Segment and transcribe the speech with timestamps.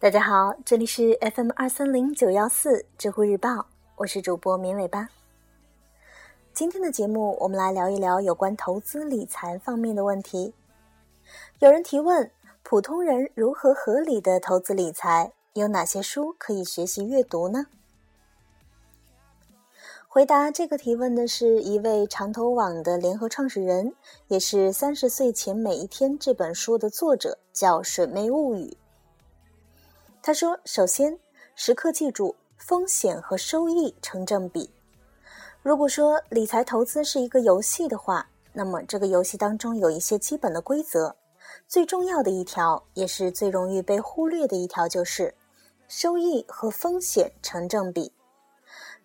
[0.00, 5.08] 大家好，这里是 FM 二三零九幺四知乎日报，我是主播绵尾巴。
[6.52, 10.54] 今天的节目，我们来聊一聊有关投资理财方面的问题。
[11.58, 12.30] 有人提问：
[12.62, 15.32] 普通人如何合理的投资理财？
[15.54, 17.66] 有哪些书可以学习阅读呢？
[20.06, 23.92] 回答这个提问的是一位长投网的联合创始人，
[24.28, 28.76] 也是《三十岁前每一天》这本书的作者，叫水妹物语。
[30.22, 31.18] 他说：“首先，
[31.54, 34.68] 时刻记住风险和收益成正比。
[35.62, 41.14] 如果说理财投资是一个游戏的话，那么这个游戏当中有一些基本的规则。
[41.66, 45.34] 最重要的一条，也是最容易被忽略的一条，就是
[45.86, 48.12] 收益和风险成正比。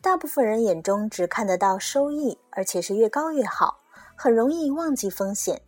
[0.00, 3.78] 大部分人眼中只看得到收益，而且是越高越好，
[4.16, 5.62] 很容易忘记风险。”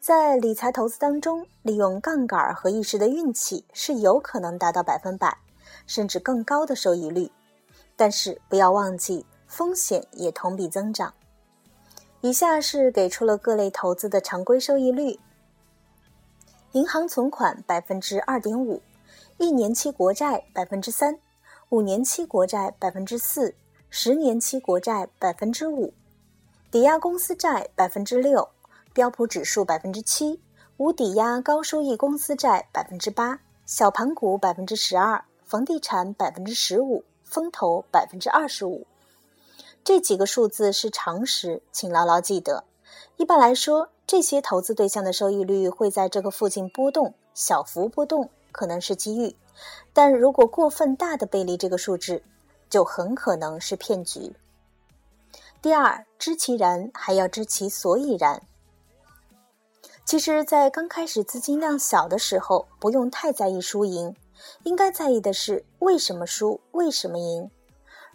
[0.00, 5.36] 在理财投资当中，利用杠杆和一时的运气是有可能达到百分百，
[5.86, 7.30] 甚至更高的收益率。
[7.96, 11.12] 但是不要忘记，风险也同比增长。
[12.22, 15.20] 以下是给出了各类投资的常规收益率：
[16.72, 18.80] 银行存款百分之二点五，
[19.36, 21.18] 一年期国债百分之三，
[21.68, 23.54] 五年期国债百分之四，
[23.90, 25.92] 十年期国债百分之五，
[26.70, 28.48] 抵押公司债百分之六。
[29.00, 30.38] 标普指数百分之七，
[30.76, 38.86] 无抵押高收益公司债百分之八，小盘股百分之十二，房地产百分之十五，风投百分之二十五。
[39.82, 42.64] 这几个数字是常识，请牢牢记得。
[43.16, 49.34] 一般来说，这些投资对象的收益率会在这个附近波动，小幅波动可能是机遇，
[49.94, 52.22] 但如果过分大的背离这个数字，
[52.68, 54.34] 就很可能是骗局。
[55.62, 58.42] 第二，知其然，还要知其所以然。
[60.10, 64.12] 其实，在刚开始资金量小的时候，不用太在意输赢，
[64.64, 67.48] 应该在意的是为什么输，为什么赢。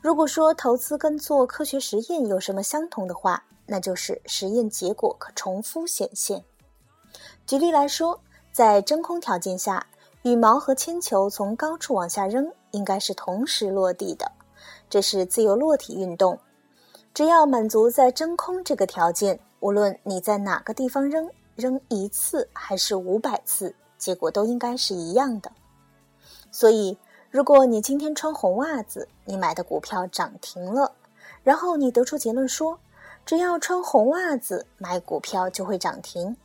[0.02, 6.44] 如果说投资跟做科学实验有什么相同的话，那就是实验结果可重复显现。
[7.48, 8.20] 举例来说，
[8.52, 9.88] 在真空条件下，
[10.24, 14.30] 羽毛和铅球从高处往下扔，应该是同时落地的，
[14.90, 16.38] 这是自由落体运动。
[17.14, 21.32] 只要满足在真空这个条件，无论你在哪个地方扔。
[21.56, 25.52] 扔一次还是五百次，结果都应该是一样的。
[26.52, 26.98] 所以，
[27.30, 30.92] 如果你今天穿红袜子，你买的股票涨停了，
[31.44, 32.78] 然后你得出结论说，
[33.26, 36.36] 只要穿红袜子买股票就会涨停。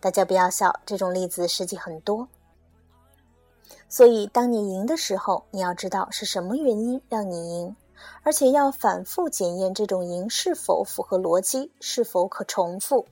[0.00, 2.28] 大家不要笑，这种例子实际很多。
[3.88, 7.76] 所以，当你赢的时候，你要知道是什么原因让你赢，
[8.22, 13.06] 而且要反复检验这种赢是否符合逻辑，是否可重复。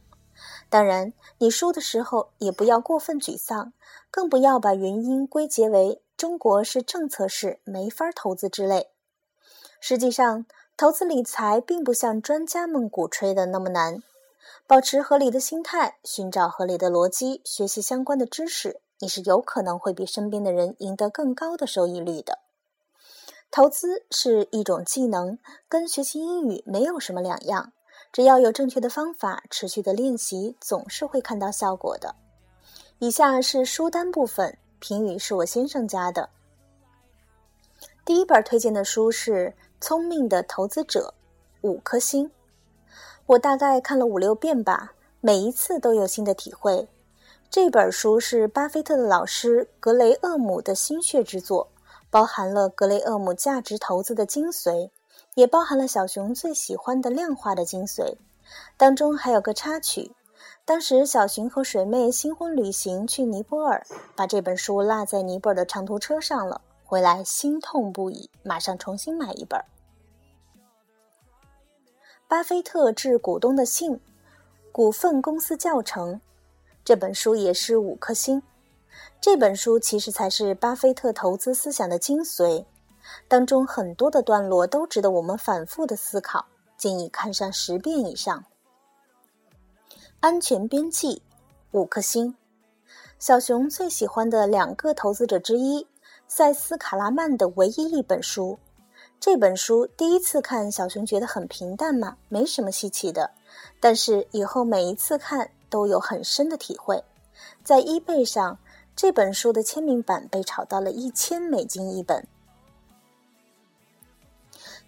[0.73, 3.75] 当然，你输的时候也不要过分沮丧，
[4.11, 8.89] 更不要把原因归结为中国是政策式没法投资之类。
[9.81, 14.03] 实际上，投资理财并不像专家们鼓吹的那么难。
[14.67, 22.39] 保持合理的心态，寻找合理的逻辑，学习相关的知识，你是有可能会比身边的人赢得更高的收益率的。
[23.51, 25.39] 投资是一种技能，
[25.69, 27.75] 跟学习英语没有什么两样。
[28.13, 32.15] 只要有正确的方法，持续的练习，总是会看到效果的。
[32.99, 36.29] 以下是书单部分，评语是我先生家的。
[38.05, 39.47] 第一本推荐的书是
[39.81, 41.15] 《聪明的投资者》，
[41.69, 42.31] 五颗星。
[43.25, 46.87] 我大概看了五六遍吧，每一次都有新的体会。
[47.49, 51.69] 这本书是巴菲特的老师格雷厄姆的心血之作，
[52.11, 54.91] 包含了格雷厄姆价值投资的精髓。
[55.35, 58.17] 也包含了小熊最喜欢的量化的精髓，
[58.77, 60.13] 当中还有个插曲。
[60.65, 63.85] 当时小熊和水妹新婚旅行去尼泊尔，
[64.15, 69.61] 把这本书落在尼泊尔的长途车上了，回来心痛不已，马上重新买一本。
[72.29, 74.01] 巴菲特致股东的信，
[74.71, 76.21] 股份公司教程，
[76.85, 78.43] 这本书也是五颗星。
[79.21, 82.65] 这本书其实才是巴菲特投资思想的精髓。
[83.29, 86.47] 当中很多的段落都值得我们反复的思考，
[86.77, 88.45] 建议看上十遍以上。
[90.21, 91.23] 安全边际，
[91.73, 92.37] 五颗星。
[93.19, 95.87] 小熊最喜欢的两个投资者之一，
[96.27, 98.59] 塞斯·卡拉曼的唯一一本书。
[99.21, 103.31] 这本书第一次看，小熊觉得很平淡嘛，没什么稀奇的。
[103.79, 107.05] 但是以后每一次看都有很深的体会。
[107.63, 108.59] 在 eBay 上，
[108.97, 112.27] 这本书的签名版被炒到了一千美金一本。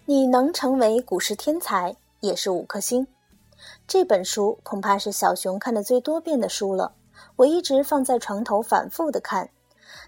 [0.07, 3.07] 你能成为股市天才，也是五颗星。
[3.87, 6.91] 这本书恐怕是小熊看的最多遍的书了，
[7.37, 9.49] 我一直放在床头反复的看。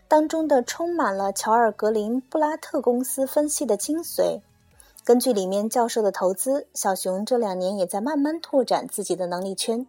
[0.08, 4.42] 当中的充满了乔尔格林布拉特公司分析的精髓。
[5.04, 9.88] 根据里面教授的投资，小熊这两年也在慢慢拓展自己的能力圈。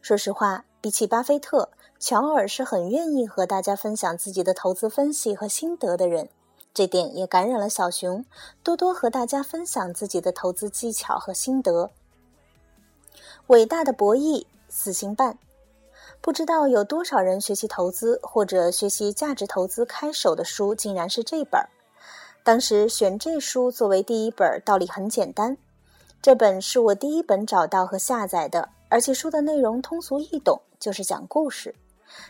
[0.00, 6.28] 说实话，比起巴菲特，乔尔是很愿意和大家分享自己的投资分析和心得的人。
[6.72, 8.24] 这点也感染了小熊，
[8.62, 11.90] 多多和大家分享自己的投资技巧和心得。
[13.48, 15.38] 伟大的博弈，四星半。
[16.20, 21.68] 不知道有多少人学习投资或者学习价值投资开手的书，竟然是这本儿。
[22.44, 25.56] 当时选这书作为第一本，道理很简单。
[26.22, 31.74] 这本是我第一本找到和下载的，而且书的内容通俗易懂，就是讲故事。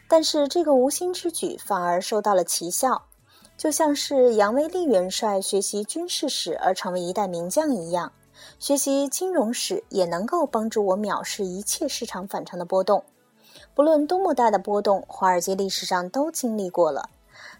[0.08, 3.06] 但是这个无心之举反而收到了奇效，
[3.60, 8.10] 就像是杨威利元帅学习军事史而成为一代名将一样，
[8.58, 13.04] 学习金融史也能够帮助我藐视一切市场反常的波动。
[13.74, 17.10] 不论多么大的波动，华尔街历史上都经历过了。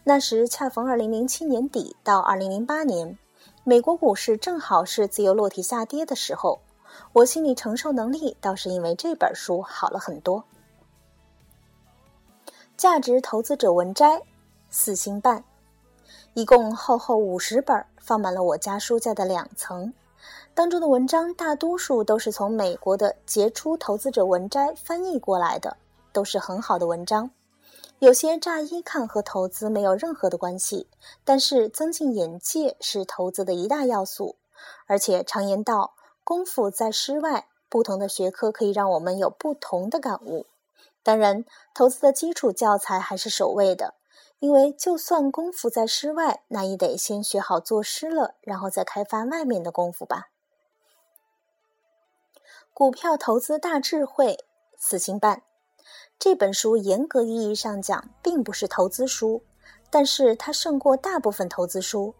[0.02, 3.18] 那时恰逢2007年底到2008年，
[3.62, 6.60] 美国股市正好是自由落体下跌的时候，
[7.12, 10.44] 我心理承受能力倒是因为这本书好了很多。
[12.78, 14.22] 价值投资者文摘，
[14.70, 15.44] 四星半，
[16.34, 19.92] 一共厚厚五十本，放满了我家书架的两层。
[20.54, 25.76] 当中的文章大多数都是从美国的杰出投资者文摘翻译过来的。
[26.12, 27.30] 都是很好的文章，
[28.00, 30.88] 有些乍一看和投资没有任何的关系，
[31.24, 34.34] 但是增进眼界是投资的一大要素。
[34.88, 35.94] 而且常言道，
[36.24, 40.46] 功夫在诗外，不同的学科可以让我们有不同的感悟。
[41.04, 41.44] 当然，
[41.74, 43.94] 投资的基础教材还是首位的，
[44.40, 50.30] 因为就算功夫在诗外，那也得先学好作诗了，然后再开发外面的功夫吧。
[52.72, 54.38] 股票投资大智慧，
[54.78, 55.42] 四星半。
[56.18, 59.42] 这本书严格意义上讲并不是投资书，
[59.90, 62.14] 但是它胜过大部分投资书。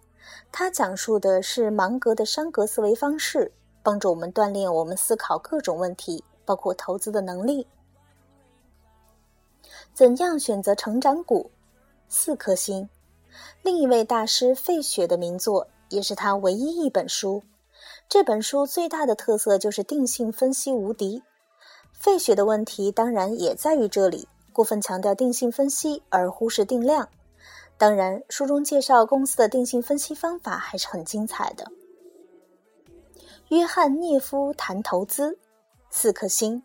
[0.53, 3.53] 它讲述的是芒格的商格思维方式，
[3.83, 7.67] 帮助我们锻炼我们思考各种问题，包括投资的能力。
[9.95, 11.51] 怎样选择成长股？
[12.11, 12.87] 四颗星。
[13.63, 17.45] 另一位大师费雪的名作，也是他唯一一本书。
[18.09, 21.23] 这本书最大的特色就是定性分析无敌。
[21.93, 27.09] 费雪的问题当然也在于这里，过分强调定性分析而忽视定量。
[27.79, 31.71] 当然，书中介绍公司的定性分析方法还是很精彩的。
[33.49, 35.39] 约翰涅夫谈投资，
[35.91, 36.63] 四颗星。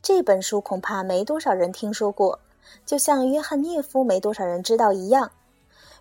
[0.00, 2.40] 这本书恐怕没多少人听说过，
[2.84, 5.30] 就像约翰涅夫没多少人知道一样。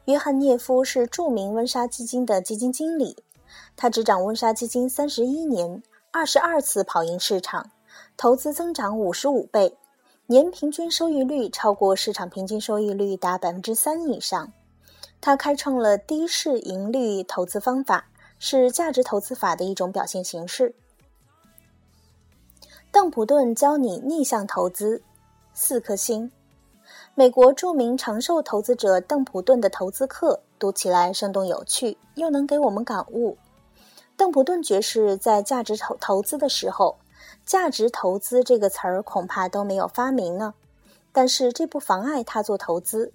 [0.05, 3.23] 约翰涅夫是著名温莎基金的基金经理，
[3.75, 7.71] 他执掌温莎基金三十一年，二十二次跑赢市场。
[8.15, 9.77] 投资增长五十五倍，
[10.27, 14.51] 年平均收益率超过市场平均收益率达百分之三以上。
[15.19, 18.07] 他开创了低市盈率投资方法，
[18.39, 20.75] 是价值投资法的一种表现形式。
[22.91, 25.01] 邓普顿教你逆向投资，
[25.53, 26.31] 四颗星。
[27.19, 33.35] 美国著名长寿投资者邓普顿的投资课读起来生动有趣，又能给我们感悟。
[34.15, 36.95] 邓普顿爵士在价值投投资的时候。
[37.43, 40.53] 价值投资这个词儿恐怕都没有发明呢，
[41.11, 43.11] 但是这不妨碍他做投资。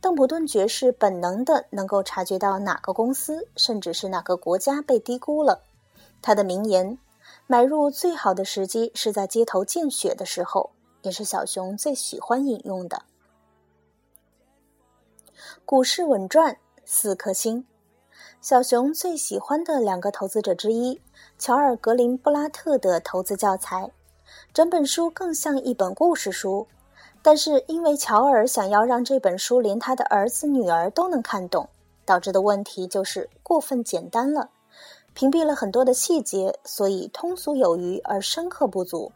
[0.00, 5.60] 邓普顿爵士本能的能够察觉到哪个公司，甚至是哪个国家被低估了。
[6.20, 6.98] 他的名言
[7.46, 10.70] ：“买入最好的时机是在街头见血的时候”，
[11.02, 13.02] 也是小熊最喜欢引用的。
[15.68, 17.66] 股市稳赚四颗星。
[18.40, 21.00] 小熊最喜欢的两个投资者之一，
[21.40, 23.90] 乔尔·格林布拉特的投资教材，
[24.54, 26.68] 整本书更像一本故事书。
[27.20, 31.68] 但是因为乔尔想要让这本书连他的儿子女儿都能看懂，
[32.04, 34.50] 导致的问题就是过分简单了，
[35.14, 39.10] 屏蔽了很多的细节，所以通俗有余而深刻不足。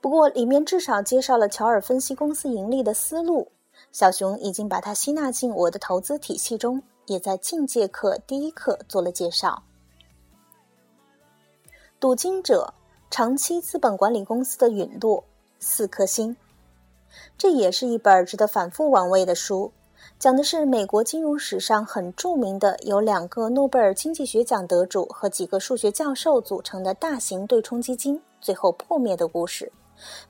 [0.00, 3.50] 不过里面至少介绍了乔尔分析公司盈利的思路，
[3.92, 6.82] 小熊已经把它吸纳进我的投资体系中。
[7.06, 9.64] 也在进阶课第一课做了介绍。
[11.98, 12.72] 赌金者
[13.10, 15.24] 长期资本管理公司的陨落，
[15.58, 16.36] 四颗星。
[17.36, 19.72] 这也是一本值得反复玩味的书，
[20.20, 29.72] 讲的是美国金融史上很著名的由两个诺贝尔经济学奖得主和几个数学教授组成的大型对冲基金最后破灭的故事。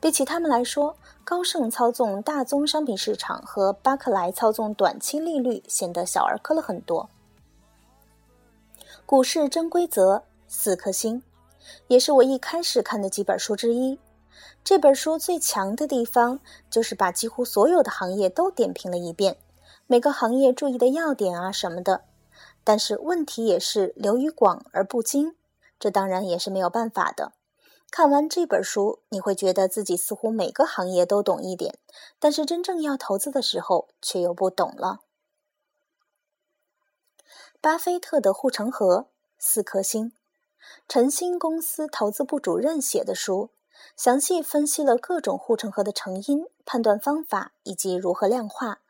[0.00, 7.08] 比起他们来说，高盛操纵大宗商品市场和巴克莱操纵短期利率显得小儿科了很多。
[9.06, 11.22] 股市真规则四颗星，
[11.88, 13.98] 也是我一开始看的几本书之一。
[14.62, 16.38] 这本书最强的地方
[16.70, 19.36] 就是把几乎所有的行业都点评了一遍，
[19.86, 22.02] 每个行业注意的要点啊什么的。
[22.62, 25.34] 但是问题也是流于广而不精，
[25.78, 27.32] 这当然也是没有办法的。
[27.90, 31.76] 看完这本书，你会觉得自己似乎每个行业都懂一点，
[32.20, 35.00] 但是真正要投资的时候却又不懂了。
[37.61, 40.12] 巴菲特的护城河四颗星，
[40.88, 43.50] 晨星公司投资部主任写的书，
[43.97, 48.80] 详细分析了各种护城河的成因、判断方法以及如何量化。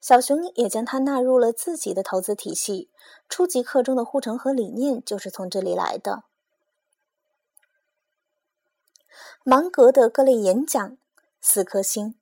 [0.00, 2.90] 小熊也将它纳入了自己的投资体系，
[3.28, 6.22] 初级课中的护城河理念就是从这里来的。
[9.48, 10.96] 芒格的各类演讲，
[11.40, 12.16] 四颗星。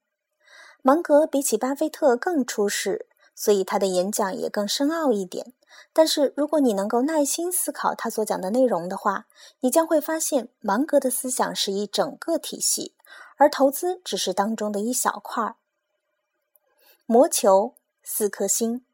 [0.83, 5.55] 芒格比起巴菲特更出世，所以他的演讲也更深奥一点。
[5.95, 9.25] 但是，如果你能够耐心思考他所讲的内容的话，
[9.61, 12.93] 你将会发现芒格的思想是一整个体系，
[13.39, 15.55] 而投资只是当中的一小块。
[17.07, 18.85] 魔球，四颗星。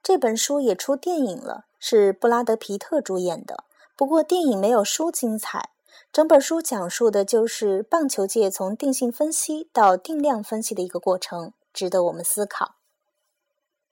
[0.00, 3.64] 这本书也出电影了，是布拉德皮特主演的。
[3.96, 5.70] 不过电影没有书精彩。
[6.12, 12.76] 整本书讲述的就是棒球界从定性分析到定量分析的一个过程，值得我们思考。